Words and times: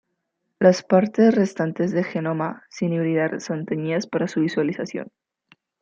Las 0.57 0.81
partes 0.81 1.35
restantes 1.35 1.91
del 1.91 2.05
genoma 2.05 2.63
sin 2.71 2.91
hibridar 2.91 3.39
son 3.39 3.67
teñidas 3.67 4.07
para 4.07 4.27
su 4.27 4.41
visualización. 4.41 5.11